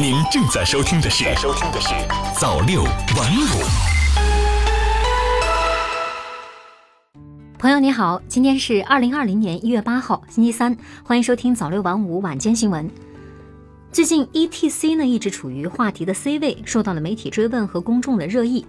[0.00, 1.88] 您正在收听的是《收听的是
[2.40, 3.44] 早六晚五》。
[7.58, 10.74] 朋友你好，今天是二零二零年一月八号，星期三，
[11.04, 12.90] 欢迎收听早六晚五晚间新闻。
[13.92, 18.64] 最近 ETC 呢一直处于话题的 C 位，受到了媒体追问和公众的热议。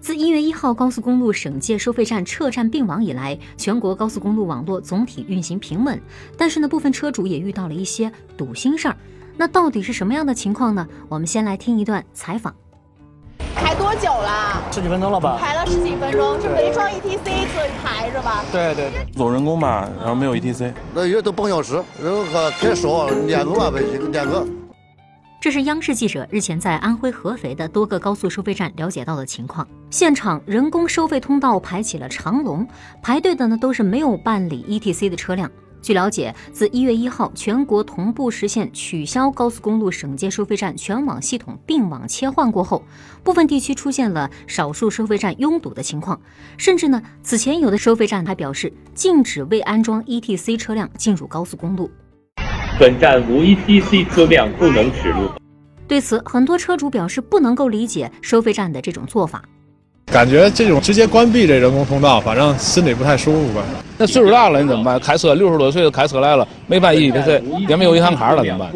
[0.00, 6.00] 自一月一号高速公路省界收费站撤站并网以来，全国高速公路网络总体运行平稳，
[6.38, 8.96] 但是呢，部分车主也遇到了一些堵心事儿。
[9.36, 10.86] 那到底是什么样的情况呢？
[11.08, 12.54] 我们先来听一段采访。
[13.54, 14.62] 排多久了？
[14.70, 15.38] 十几分钟了吧？
[15.40, 18.44] 排了十几分钟，是没装 ETC 所以排着吧？
[18.52, 23.80] 对对，走人工吧，然后没有 ETC，那也都半小时，然后还开少两个吧呗，
[24.12, 24.46] 两个。
[25.40, 29.66] 这是央视记者日前在安徽合肥的多个高速收费站了解到的情况。
[29.88, 32.66] 现场人工收费通道排起了长龙，
[33.02, 35.50] 排队的呢都是没有办理 ETC 的车辆。
[35.82, 42.82] 据了解，自一月一号全国同步实现取消高速公路省界收费站全网系统并网切换过后，
[43.22, 46.20] 部分地区出现了少数收费站拥堵的情况，
[46.56, 51.90] 甚至呢，此前有的收费站还表示禁止未安装 ETC 车辆进入高速公路。
[52.78, 55.30] 本站无 ETC 车辆不能驶入。
[55.86, 59.42] 对此，很多车主表示不能够理解收费站的这种做法，
[60.12, 63.62] 感觉这种直接关闭这人工通道，反正心里不太舒服吧。
[63.96, 64.98] 那岁数大了你怎么办？
[64.98, 68.72] 开车六十多岁的开车来了，没办 ETC，也没有银行卡了怎么办？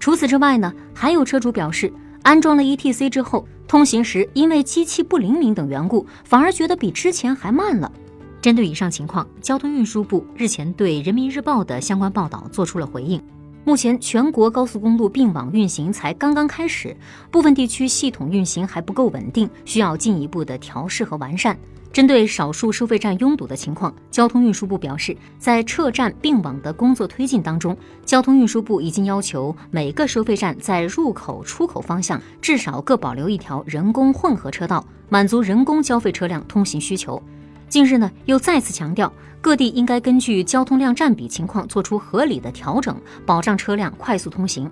[0.00, 7.92] 除此之外呢，还有车主表示，安装了 ETC 之后，通行时因为机器不灵敏等缘故，反而觉得比之前还慢了。
[8.40, 13.20] 针对以上情况，交通运输部日前对人民日报的相关报道做出了回应。
[13.68, 16.96] 目前全国高速公路并网运行才刚刚开始，
[17.30, 21.54] 部分地区系统运行还不够稳定，需要进一步的调试和完善。
[21.92, 37.22] 针对少数收费站拥堵的情况，交通运输部表示，在撤站并网的工作推进当中，交通运输部已经要求每个收费站在入口、出口方向至少各保留一条人工混合车道，满足人工交费车辆通行需求。
[37.68, 39.12] 近日呢，又再次强调，
[39.42, 44.70] 各地应该根据交通量占比情况做出合理的调整，保障车辆快速通行。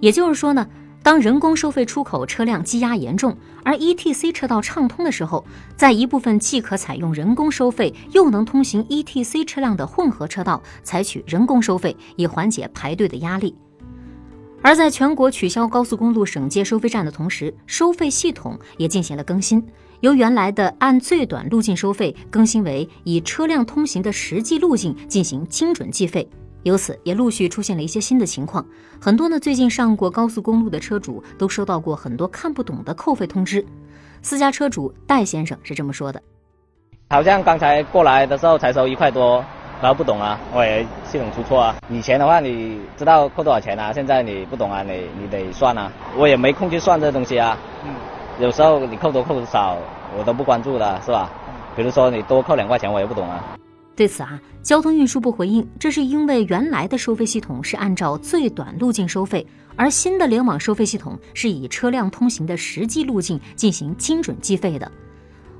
[0.00, 0.66] 也就是说呢，
[1.02, 5.44] 当人工收费出口车辆积压严重，而 ETC 车道畅通的时候，
[5.76, 13.54] 在一部分既可采用人工收费又能通行 ETC 车辆的混合车道，采取人工收费，以缓解排队的压力。
[14.62, 19.62] 而在全国取消高速公路省界收费站的同时，收费系统也进行了更新。
[20.00, 26.26] 由原来的按最短路径收费，更新为以车辆通行的实际路径进行精准计费。
[26.62, 28.64] 由此也陆续出现了一些新的情况。
[29.00, 33.64] 很多呢最近上过高速公路的车主都收到过很多看不懂的扣费通知。
[34.20, 36.22] 私家车主戴先生是这么说的
[37.08, 39.42] ：“好像刚才过来的时候才收一块多，
[39.80, 41.76] 然后不懂啊，我也系统出错啊。
[41.90, 45.90] 以前的话你知道扣多少钱啊，现在你不懂啊，你你得算啊。
[46.16, 47.94] 我也没空去算这东西啊。”嗯。
[48.40, 49.76] 有时候你扣多扣少，
[50.16, 51.30] 我都不关注的，是吧？
[51.76, 53.56] 比如说你多扣两块钱，我也不懂啊。
[53.94, 59.46] 对此啊，交通运输部回应，这是因为原来的收费系统是按照最短路径收费，
[59.76, 64.90] 而新的联网收费系统是以车辆通行的实际路径进行精准计费的。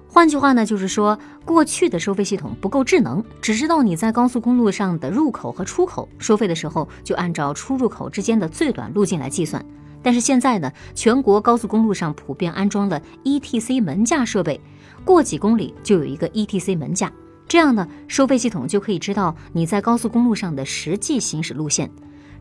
[0.09, 9.63] 换句话呢，就是说过去的收费系统不够智能，只知道你在高速公路上的入口和出口收费的时候，就按照出入口之间的最短路径来计算。
[10.03, 14.61] 但是现在呢，全国高速公路上普遍安装了 ETC 门架设备，
[15.05, 17.13] 过几公里就有一个 ETC 门架，
[17.47, 21.91] 这样呢，收费系统就可以知道你在高速公路上的实际行驶路线。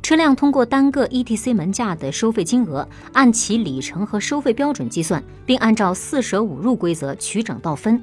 [0.02, 8.02] 车辆通过单个 ETC 门架的收费金额，按其里程和收费标准计算，并按照四舍五入规则取整到分。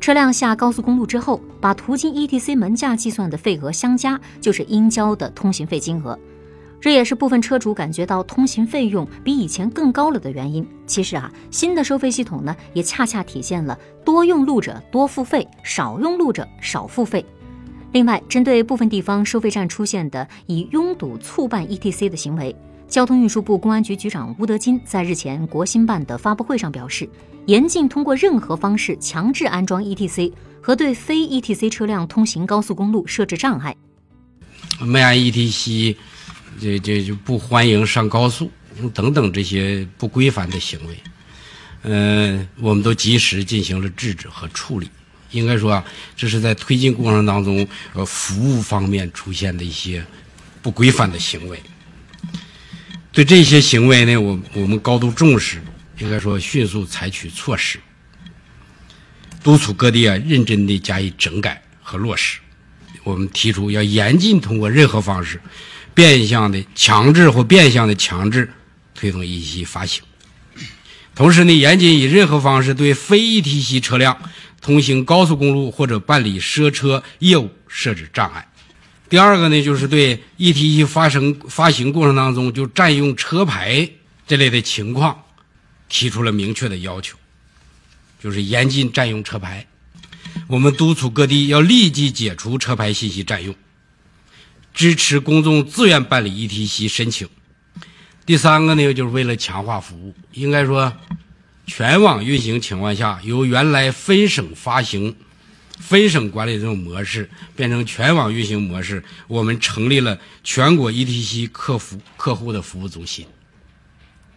[0.00, 6.18] 车辆下高速公路之后，把途经 ETC 门架计算的费额相加，就是应交的通行费金额。
[6.84, 10.68] 这也是部分车主感觉到通行费用比以前更高了的原因。
[10.86, 17.24] 其实啊，新的收费系统呢，也恰恰体现了多用路者多付费，少用路者少付费。
[17.92, 22.54] 另外，针对部分地方收费站出现的以拥堵促办 ETC 的行为，
[22.86, 27.08] 交通运输部公安局局长吴德金在日前国新办的发布会上表示，
[27.46, 30.30] 严禁通过任何方式强制安装 ETC
[30.60, 33.74] 和对非 ETC 车辆通行高速公路设置障碍。
[34.82, 35.96] 没安 ETC。
[36.60, 38.50] 这这就不欢迎上高速
[38.92, 40.96] 等等这些不规范的行为，
[41.82, 44.88] 嗯，我们都及时进行了制止和处理。
[45.30, 45.84] 应该说啊，
[46.16, 50.04] 这是在推进过程当中，呃，服务方面出现的一些
[50.62, 51.60] 不规范的行为。
[53.10, 55.60] 对这些行为呢，我我们高度重视，
[55.98, 57.80] 应该说迅速采取措施，
[59.42, 62.38] 督促各地啊认真的加以整改和落实。
[63.02, 65.40] 我们提出要严禁通过任何方式。
[65.94, 68.52] 变相的强制或变相的强制
[68.94, 70.02] 推动 ETC 发行。
[71.14, 74.18] 同时呢，严禁以任何方式对非 ETC 车辆
[74.60, 78.48] 通行高速公路或者办理赊车业务设置障碍。
[79.08, 83.88] 第二个呢，就是对 ETC 发生发行过程当中就占用车牌
[84.26, 85.22] 这类的情况，
[85.88, 87.16] 提出了明确的要求，
[88.20, 89.64] 就是严禁占用车牌。
[90.48, 93.54] 我们督促各地要立即解除车牌信息占用，
[94.74, 97.28] 支持公众自愿办理 ETC 申请。
[98.26, 100.92] 第三个呢，就是为了强化服务，应该说，
[101.66, 105.14] 全网运行情况下，由原来分省发行、
[105.78, 109.04] 分省管理这种模式，变成全网运行模式。
[109.28, 113.26] 我们成立了全国 ETC 客服客户的服务中心，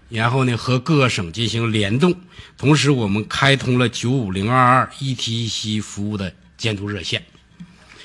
[0.09, 2.13] 然后呢，和各个省进行联动，
[2.57, 7.25] 同时我们开通了九五零二二 ETC 服务的监督热线，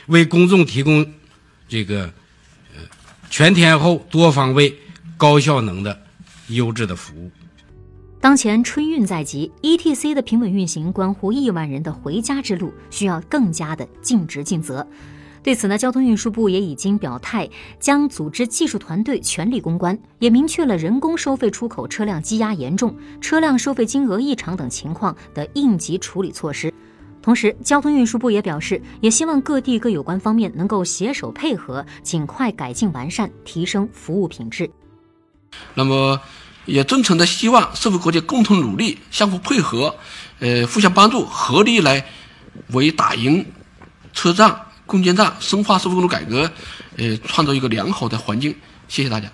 [0.07, 1.13] 为公众提供
[1.69, 2.13] 这个
[3.31, 4.77] 全天候、多方位。
[5.19, 5.97] 高效能的、
[6.49, 7.31] 优质的服务。
[8.21, 14.85] 当前春运在即，ETC 的平稳运行关乎亿万人的回家之路，需要更加的尽职尽责。
[15.41, 17.49] 对此呢，交通运输部也已经表态，
[17.79, 26.75] 将组织技术团队全力攻关，也明确了人工收费出口车辆积压严重、车辆收费金额异常等情况的应急处理措施。
[27.23, 34.69] 同时，交通运输部也表示，也希望各地各有关方面能够携手配合，尽快改进完善，提升服务品质。
[35.75, 36.21] 那么，
[36.67, 39.95] 也真诚的希望社会各界共同努力，相互配合，
[40.41, 42.05] 呃，互相帮助，合力来
[42.73, 43.47] 为打赢
[44.13, 46.51] 车站、攻坚战、深化社会公路改革，
[46.97, 48.53] 呃，创造一个良好的环境。
[48.89, 49.31] 谢谢大家。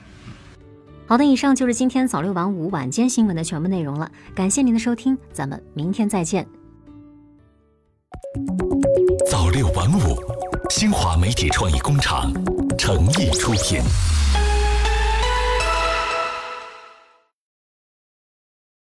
[1.07, 4.11] 好的，以上就是今天早六晚五晚间新闻的全部内容了。
[4.35, 6.58] 感谢您的收听，咱们明天再见。
[9.31, 10.17] 早六晚五，
[10.71, 12.33] 新华媒体创意工厂
[12.77, 13.81] 诚意出品。